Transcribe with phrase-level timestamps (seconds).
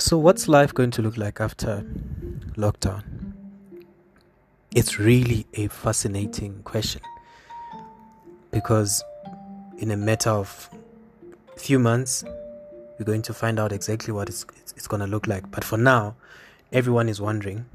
[0.00, 1.84] So, what's life going to look like after
[2.56, 3.02] lockdown?
[4.72, 7.02] It's really a fascinating question
[8.52, 9.02] because,
[9.78, 10.70] in a matter of
[11.56, 12.22] few months,
[12.96, 15.50] we're going to find out exactly what it's, it's going to look like.
[15.50, 16.14] But for now,
[16.72, 17.66] everyone is wondering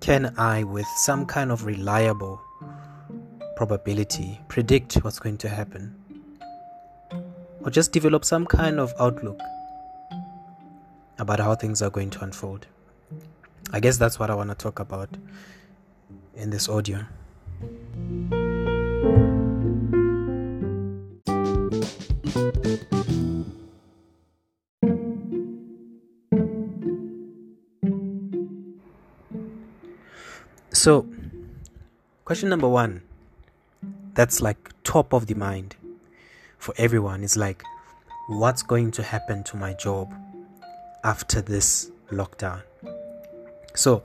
[0.00, 2.40] can I, with some kind of reliable
[3.56, 5.94] probability, predict what's going to happen?
[7.60, 9.38] Or just develop some kind of outlook?
[11.18, 12.66] About how things are going to unfold.
[13.72, 15.08] I guess that's what I want to talk about
[16.34, 17.06] in this audio.
[30.72, 31.08] So,
[32.24, 33.02] question number one
[34.14, 35.76] that's like top of the mind
[36.58, 37.62] for everyone is like,
[38.28, 40.12] what's going to happen to my job?
[41.06, 42.60] After this lockdown.
[43.76, 44.02] So,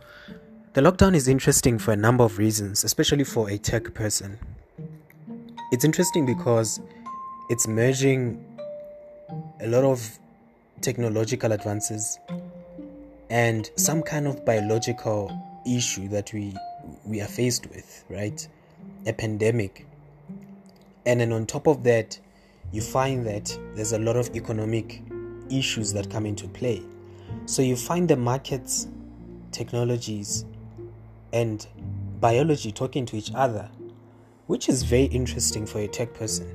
[0.73, 4.38] the lockdown is interesting for a number of reasons, especially for a tech person.
[5.72, 6.79] It's interesting because
[7.49, 8.45] it's merging
[9.61, 10.19] a lot of
[10.81, 12.19] technological advances
[13.31, 15.31] and some kind of biological
[15.66, 16.55] issue that we
[17.03, 18.47] we are faced with, right?
[19.07, 19.88] A pandemic.
[21.07, 22.19] And then on top of that,
[22.72, 25.02] you find that there's a lot of economic
[25.52, 26.81] issues that come into play.
[27.45, 28.88] So you find the markets,
[29.52, 30.45] technologies,
[31.33, 31.66] and
[32.19, 33.69] biology talking to each other,
[34.47, 36.47] which is very interesting for a tech person.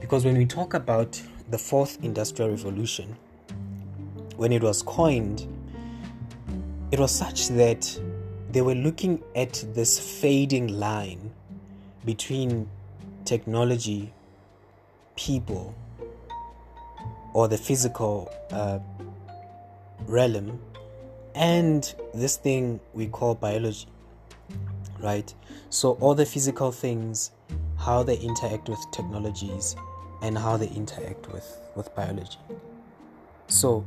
[0.00, 3.16] Because when we talk about the fourth industrial revolution,
[4.36, 5.46] when it was coined,
[6.90, 8.00] it was such that
[8.50, 11.30] they were looking at this fading line
[12.04, 12.68] between
[13.24, 14.12] technology,
[15.16, 15.74] people,
[17.32, 18.78] or the physical uh,
[20.06, 20.60] realm.
[21.34, 23.86] And this thing we call biology
[25.02, 25.34] right?
[25.68, 27.32] So all the physical things
[27.78, 29.74] how they interact with technologies
[30.22, 32.38] and how they interact with with biology.
[33.48, 33.84] So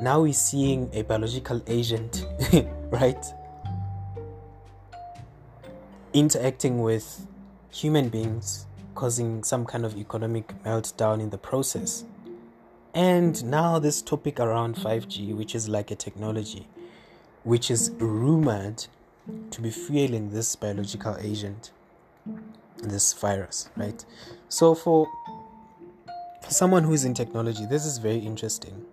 [0.00, 2.26] now we're seeing a biological agent
[2.90, 3.24] right?
[6.12, 7.26] Interacting with
[7.70, 12.04] human beings causing some kind of economic meltdown in the process
[12.94, 16.66] and now, this topic around 5G, which is like a technology,
[17.44, 18.86] which is rumored
[19.50, 21.70] to be fueling this biological agent,
[22.82, 24.04] this virus, right?
[24.48, 25.06] So, for,
[26.48, 28.84] someone who is in technology, this is very interesting.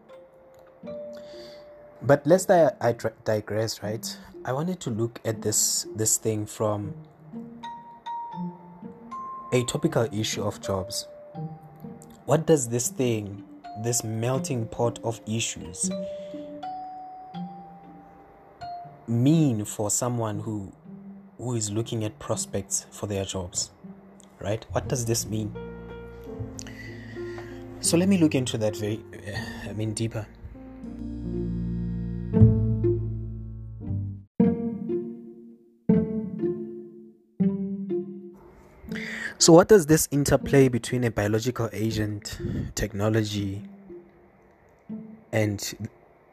[2.02, 4.18] But let's di- I digress, right?
[4.44, 6.94] I wanted to look at this this thing from
[9.52, 11.08] a topical issue of jobs.
[12.26, 13.45] What does this thing
[13.84, 15.90] this melting pot of issues
[19.08, 20.72] mean for someone who
[21.38, 23.72] who is looking at prospects for their jobs
[24.40, 24.66] right?
[24.72, 25.56] What does this mean?
[27.80, 29.00] So let me look into that very
[29.70, 30.26] i mean deeper
[39.46, 42.40] So, what does this interplay between a biological agent,
[42.74, 43.62] technology,
[45.32, 45.62] and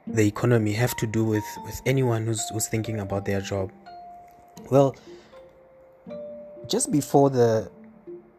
[0.06, 3.70] the economy have to do with, with anyone who's, who's thinking about their job?
[4.70, 4.96] Well,
[6.66, 7.70] just before the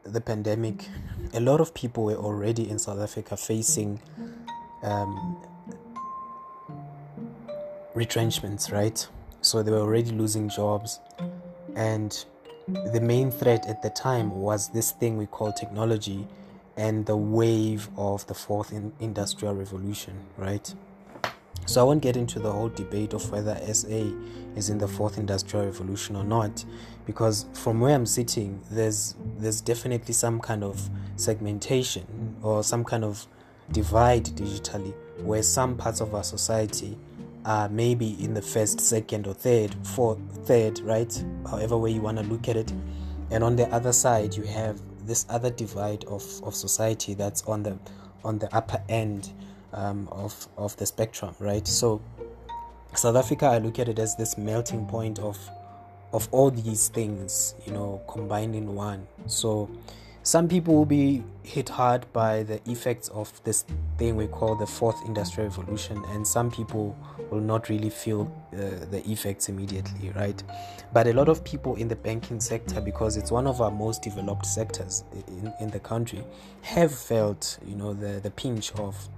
[0.05, 0.87] the pandemic,
[1.35, 4.01] a lot of people were already in South Africa facing
[4.81, 5.37] um,
[7.93, 9.07] retrenchments, right?
[9.41, 10.99] So they were already losing jobs,
[11.75, 12.25] and
[12.67, 16.27] the main threat at the time was this thing we call technology
[16.77, 20.73] and the wave of the fourth in- industrial revolution, right?
[21.65, 24.11] So I won't get into the whole debate of whether SA
[24.55, 26.65] is in the fourth industrial revolution or not,
[27.05, 33.03] because from where I'm sitting, there's there's definitely some kind of segmentation or some kind
[33.03, 33.27] of
[33.71, 36.97] divide digitally, where some parts of our society
[37.45, 41.23] uh, maybe in the first, second, or third, fourth, third, right?
[41.49, 42.71] However way you want to look at it.
[43.31, 47.63] And on the other side, you have this other divide of, of society that's on
[47.63, 47.77] the
[48.23, 49.31] on the upper end
[49.73, 51.67] um, of of the spectrum, right?
[51.67, 52.01] So
[52.95, 55.37] South Africa, I look at it as this melting point of
[56.13, 59.07] of all these things, you know, combined in one.
[59.25, 59.69] So
[60.23, 63.65] some people will be hit hard by the effects of this
[63.97, 66.97] thing we call the fourth industrial revolution, and some people
[67.29, 70.41] will not really feel uh, the effects immediately, right?
[70.93, 74.01] But a lot of people in the banking sector, because it's one of our most
[74.01, 76.23] developed sectors in, in the country,
[76.61, 79.09] have felt, you know, the, the pinch of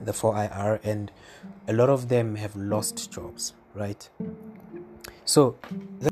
[0.00, 1.12] the 4IR, and
[1.68, 4.08] a lot of them have lost jobs, right?
[5.26, 5.56] So
[6.00, 6.10] the,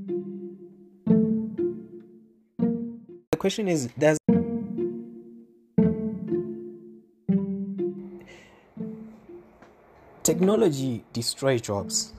[3.30, 4.18] the question is Does
[10.22, 12.12] technology destroy jobs?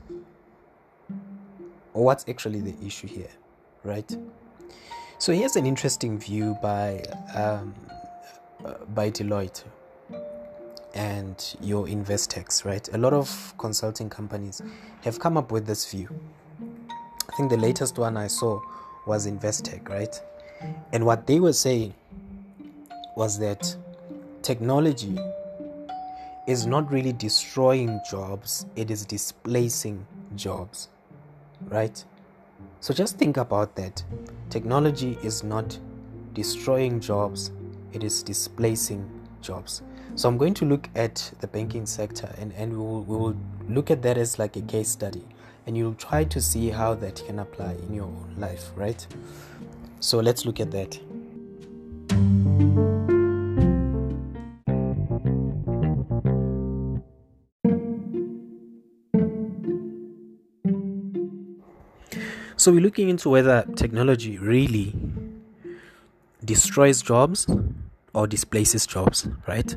[1.93, 3.29] Or what's actually the issue here,
[3.83, 4.17] right?
[5.19, 7.03] So here's an interesting view by
[7.35, 7.75] um,
[8.65, 9.63] uh, by Deloitte
[10.93, 12.87] and your Investec, right?
[12.93, 14.61] A lot of consulting companies
[15.03, 16.09] have come up with this view.
[16.91, 18.59] I think the latest one I saw
[19.05, 20.19] was Investec, right?
[20.91, 21.93] And what they were saying
[23.15, 23.75] was that
[24.41, 25.17] technology
[26.47, 30.05] is not really destroying jobs, it is displacing
[30.35, 30.89] jobs,
[31.69, 32.03] right?
[32.79, 34.03] So just think about that.
[34.49, 35.77] Technology is not
[36.33, 37.51] destroying jobs,
[37.93, 39.09] it is displacing
[39.41, 39.81] jobs.
[40.15, 43.37] So I'm going to look at the banking sector and, and we, will, we will
[43.69, 45.23] look at that as like a case study
[45.65, 49.07] and you'll try to see how that can apply in your own life, right?
[50.01, 50.99] So let's look at that.
[62.63, 64.95] So we're looking into whether technology really
[66.45, 67.45] destroys jobs
[68.13, 69.75] or displaces jobs, right?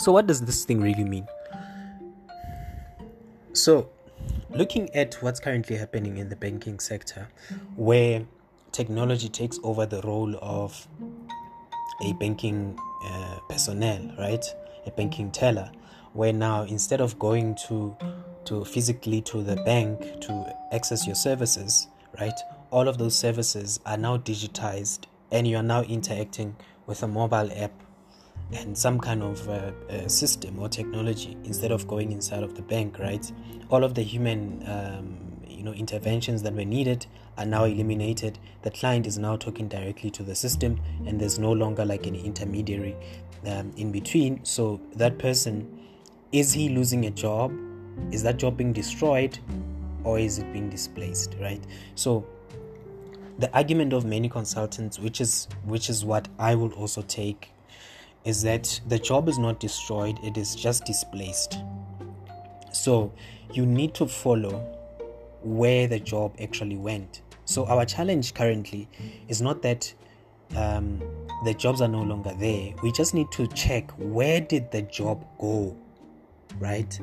[0.00, 1.26] So, what does this thing really mean?
[3.54, 3.88] So,
[4.50, 7.28] looking at what's currently happening in the banking sector,
[7.76, 8.26] where
[8.72, 10.86] technology takes over the role of
[12.02, 14.44] a banking uh, personnel, right?
[14.84, 15.72] A banking teller,
[16.12, 17.96] where now instead of going to
[18.48, 22.38] to physically to the bank to access your services, right?
[22.70, 26.56] All of those services are now digitized and you are now interacting
[26.86, 27.72] with a mobile app
[28.52, 32.62] and some kind of uh, uh, system or technology instead of going inside of the
[32.62, 33.30] bank right?
[33.68, 37.04] All of the human um, you know interventions that were needed
[37.36, 38.38] are now eliminated.
[38.62, 42.14] The client is now talking directly to the system and there's no longer like an
[42.16, 42.96] intermediary
[43.46, 44.42] um, in between.
[44.46, 45.84] So that person
[46.32, 47.52] is he losing a job
[48.12, 49.38] is that job being destroyed
[50.04, 51.62] or is it being displaced right?
[51.94, 52.26] So
[53.38, 57.52] the argument of many consultants which is which is what i will also take
[58.24, 61.58] is that the job is not destroyed it is just displaced.
[62.72, 63.12] So
[63.52, 64.58] you need to follow
[65.42, 67.22] where the job actually went.
[67.44, 68.88] So our challenge currently
[69.28, 69.92] is not that
[70.56, 71.00] um,
[71.44, 72.74] the jobs are no longer there.
[72.82, 75.76] We just need to check where did the job go
[76.58, 77.00] right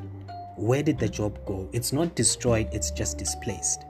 [0.56, 1.68] where did the job go?
[1.72, 3.84] It's not destroyed, it's just displaced,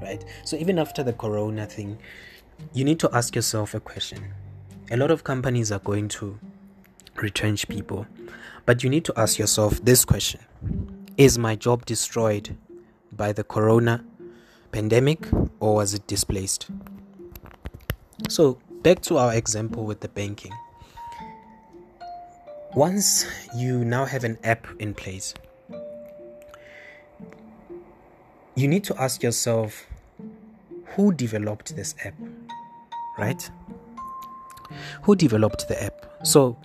[0.00, 0.24] right?
[0.44, 1.98] So even after the corona thing,
[2.72, 4.32] you need to ask yourself a question.
[4.90, 6.38] A lot of companies are going to
[7.16, 8.06] retrench people,
[8.64, 10.40] but you need to ask yourself this question
[11.16, 12.56] Is my job destroyed
[13.12, 14.04] by the corona
[14.72, 15.26] pandemic
[15.60, 16.68] or was it displaced?
[18.28, 20.52] So, back to our example with the banking.
[22.74, 25.34] Once you now have an app in place,
[28.56, 29.86] you need to ask yourself
[30.94, 32.14] who developed this app,
[33.18, 33.50] right?
[35.02, 36.06] Who developed the app?
[36.22, 36.56] So,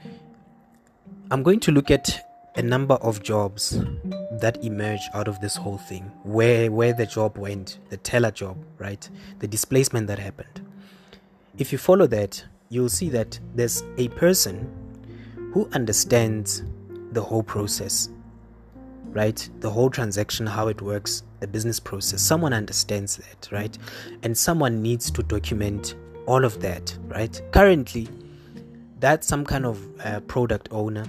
[1.29, 3.79] I'm going to look at a number of jobs
[4.31, 8.57] that emerge out of this whole thing where where the job went the teller job
[8.77, 10.67] right the displacement that happened
[11.57, 14.69] if you follow that you'll see that there's a person
[15.53, 16.63] who understands
[17.13, 18.09] the whole process
[19.11, 19.49] right?
[19.59, 22.21] The whole transaction, how it works, the business process.
[22.21, 23.77] Someone understands that, right?
[24.23, 27.41] And someone needs to document all of that, right?
[27.51, 28.07] Currently,
[28.99, 31.05] that's some kind of uh, product owner,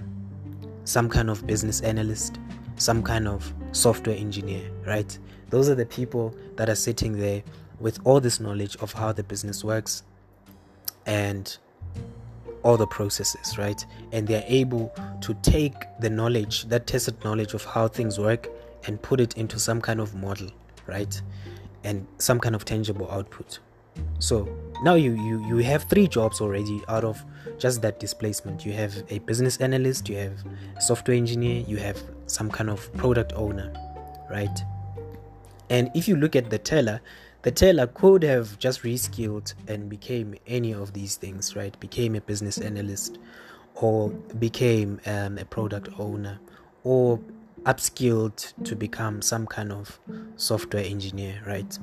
[0.85, 2.39] some kind of business analyst,
[2.77, 5.19] some kind of software engineer, right?
[5.51, 7.43] Those are the people that are sitting there
[7.79, 10.03] with all this knowledge of how the business works
[11.05, 11.57] and
[12.63, 13.85] all the processes, right?
[14.13, 18.49] And they're able to take the knowledge, that tested knowledge of how things work,
[18.85, 20.51] and put it into some kind of model,
[20.87, 21.21] right?
[21.85, 23.59] And some kind of tangible output.
[24.19, 24.49] So
[24.83, 27.23] now you, you you have three jobs already out of
[27.59, 28.65] just that displacement.
[28.65, 30.43] You have a business analyst, you have
[30.81, 33.73] software engineer, you have some kind of product owner,
[34.31, 34.59] right?
[35.69, 37.01] And if you look at the teller,
[37.43, 41.79] the tailor could have just reskilled and became any of these things, right?
[41.81, 43.19] Became a business analyst
[43.75, 46.39] or became um, a product owner
[46.85, 47.21] or
[47.65, 49.99] upskilled to become some kind of
[50.37, 51.79] software engineer, right?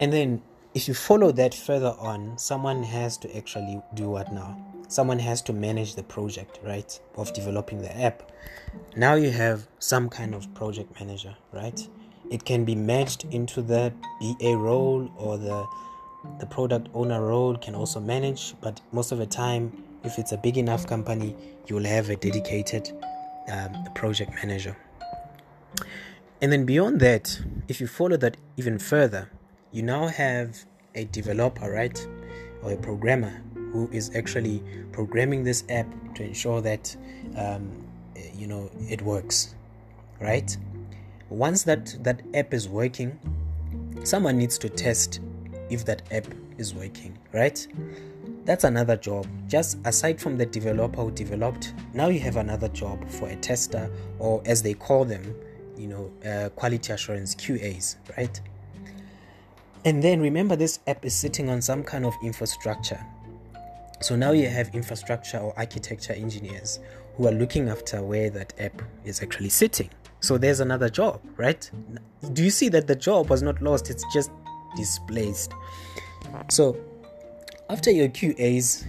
[0.00, 0.42] And then
[0.74, 4.68] if you follow that further on, someone has to actually do what now?
[4.88, 8.32] someone has to manage the project, right, of developing the app.
[8.96, 11.86] Now you have some kind of project manager, right?
[12.30, 15.66] It can be merged into the BA role or the
[16.40, 19.72] the product owner role can also manage, but most of the time,
[20.04, 21.34] if it's a big enough company,
[21.66, 22.92] you will have a dedicated
[23.50, 24.76] um, project manager.
[26.40, 29.30] And then beyond that, if you follow that even further,
[29.72, 32.06] you now have a developer, right,
[32.62, 36.96] or a programmer who is actually programming this app to ensure that
[37.36, 37.84] um,
[38.34, 39.54] you know it works,
[40.20, 40.56] right?
[41.30, 43.18] Once that that app is working,
[44.04, 45.20] someone needs to test
[45.70, 47.66] if that app is working, right?
[48.44, 49.26] That's another job.
[49.46, 53.90] Just aside from the developer who developed, now you have another job for a tester,
[54.18, 55.34] or as they call them,
[55.76, 58.40] you know, uh, quality assurance QAs, right?
[59.84, 63.04] And then remember, this app is sitting on some kind of infrastructure.
[64.00, 66.80] So now you have infrastructure or architecture engineers
[67.16, 69.90] who are looking after where that app is actually sitting.
[70.20, 71.70] So there's another job, right?
[72.32, 73.90] Do you see that the job was not lost?
[73.90, 74.30] It's just
[74.76, 75.52] displaced.
[76.48, 76.76] So
[77.70, 78.86] after your QAs,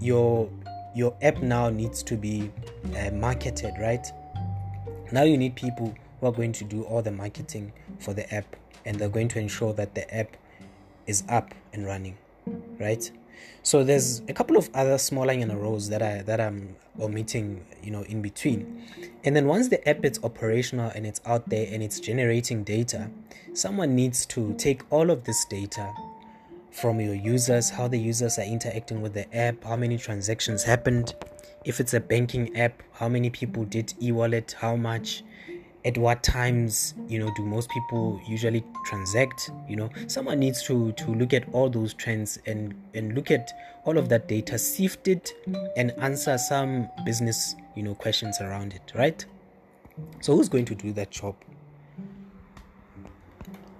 [0.00, 0.48] your
[0.94, 2.50] your app now needs to be
[2.96, 4.06] uh, marketed, right?
[5.12, 8.56] Now you need people who are going to do all the marketing for the app
[8.84, 10.36] and they're going to ensure that the app
[11.06, 12.16] is up and running,
[12.78, 13.10] right?
[13.62, 14.30] So there's mm.
[14.30, 18.84] a couple of other smaller rows that I that I'm omitting, you know, in between.
[19.24, 23.10] And then once the app is operational and it's out there and it's generating data,
[23.52, 25.92] someone needs to take all of this data
[26.70, 31.14] from your users, how the users are interacting with the app, how many transactions happened,
[31.64, 35.22] if it's a banking app, how many people did e-wallet, how much,
[35.84, 39.90] at what times you know do most people usually transact you know?
[40.06, 43.52] Someone needs to to look at all those trends and and look at
[43.84, 45.32] all of that data sift it
[45.76, 49.24] and answer some business you know questions around it right?
[50.20, 51.34] So who's going to do that job?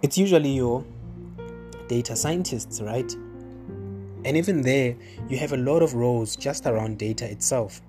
[0.02, 0.84] It's usually your
[1.88, 3.12] data scientists right?
[4.24, 4.96] And even there
[5.28, 7.82] you have a lot of roles just around data itself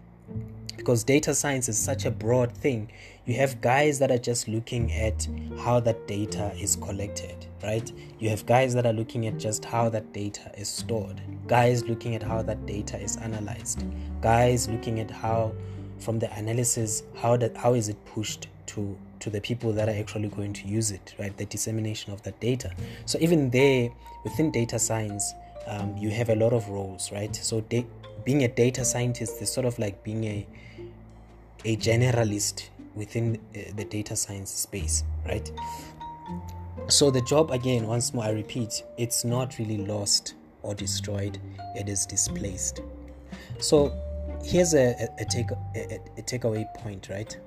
[0.82, 2.92] because data science is such a broad thing.
[3.26, 5.28] You have guys that are just looking at
[5.60, 7.92] how that data is collected right?
[8.20, 11.22] You have guys that are looking at just how that data is stored.
[11.48, 13.84] Guys looking at how that data is analyzed.
[14.22, 15.54] Guys looking at how
[16.00, 19.96] from the analysis how that how is it pushed to to the people that are
[19.96, 21.36] actually going to use it right?
[21.38, 22.72] The dissemination of that data.
[23.06, 23.90] So even there
[24.24, 25.34] within data science
[25.68, 27.36] um, you have a lot of roles right?
[27.36, 27.86] So da-
[28.26, 30.48] being a data scientist is sort of like being a
[31.66, 35.52] a generalist within uh, the data science space, right?
[36.88, 41.40] So the job again, once more, I repeat, it's not really lost or destroyed;
[41.76, 42.82] it is displaced.
[43.60, 43.94] So
[44.44, 47.38] here's a, a, a take a, a takeaway point, right?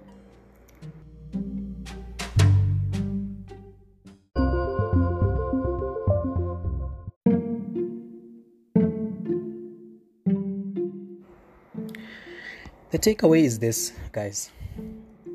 [12.94, 14.52] The takeaway is this, guys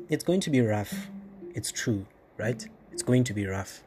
[0.08, 1.08] it's going to be rough.
[1.54, 2.06] It's true,
[2.38, 2.66] right?
[2.90, 3.82] It's going to be rough.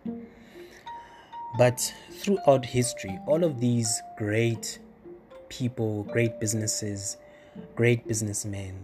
[1.57, 4.77] But throughout history, all of these great
[5.49, 7.17] people, great businesses,
[7.73, 8.75] great businessmen,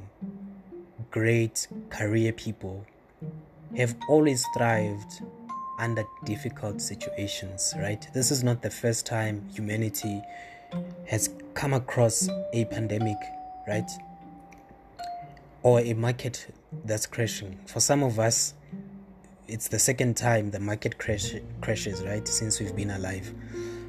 [1.11, 2.83] great career people
[3.77, 5.21] have always thrived
[5.77, 8.07] under difficult situations, right?
[8.15, 10.19] This is not the first time humanity
[11.05, 13.17] has come across a pandemic,
[13.67, 13.87] right?
[15.61, 16.47] Or a market
[16.85, 17.59] that's crashing.
[17.65, 18.53] For some of us,
[19.47, 22.27] it's the second time the market crash, crashes, right?
[22.27, 23.33] Since we've been alive.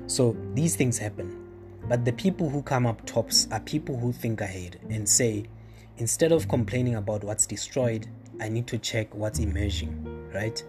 [0.06, 1.46] So these things happen.
[1.88, 5.44] But the people who come up tops are people who think ahead and say,
[5.98, 8.06] instead of complaining about what's destroyed,
[8.40, 10.62] I need to check what's emerging, right?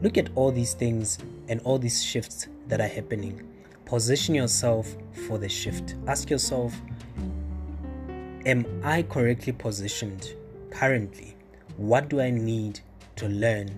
[0.00, 3.42] Look at all these things and all these shifts that are happening.
[3.84, 4.94] Position yourself
[5.26, 5.96] for the shift.
[6.06, 6.74] Ask yourself,
[8.44, 10.34] am I correctly positioned
[10.70, 11.36] currently?
[11.76, 12.80] what do I need
[13.16, 13.70] to learn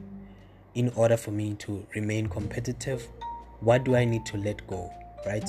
[0.74, 3.08] in order for me to remain competitive?
[3.60, 4.92] What do I need to let go,
[5.26, 5.48] right?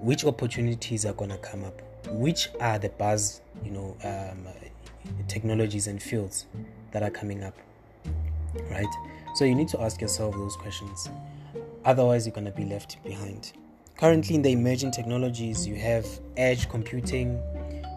[0.00, 1.80] Which opportunities are going to come up?
[2.08, 4.48] Which are the buzz, you know, um,
[5.28, 6.46] technologies and fields
[6.90, 7.56] that are coming up,
[8.70, 8.92] right?
[9.36, 11.08] So you need to ask yourself those questions.
[11.84, 13.52] Otherwise, you're going to be left behind.
[13.98, 16.06] Currently, in the emerging technologies, you have
[16.36, 17.40] edge computing,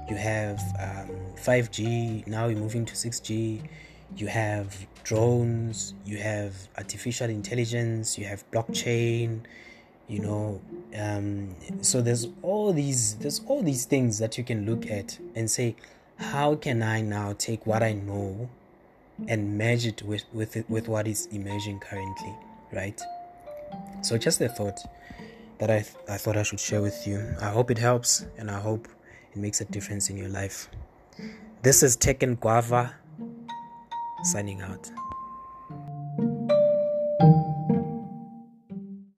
[0.08, 3.62] you have um, 5G, now we're moving to 6G,
[4.18, 9.42] you have drones, you have artificial intelligence, you have blockchain,
[10.08, 10.62] you know
[11.00, 15.50] um, so there's all these there's all these things that you can look at and
[15.50, 15.75] say
[16.18, 18.48] how can i now take what i know
[19.27, 22.36] and merge it with with it, with what is emerging currently
[22.72, 23.01] right?
[24.01, 24.80] So just a thought
[25.60, 27.25] that I, th- I thought i should share with you.
[27.42, 28.88] I hope it helps and i hope
[29.32, 30.70] it makes a difference in your life
[31.62, 32.95] this is Tekken Guava
[34.24, 34.91] signing out